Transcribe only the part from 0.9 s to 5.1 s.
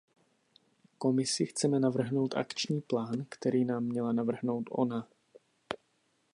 Komisi chceme navrhnout akční plán, který nám měla navrhnout ona.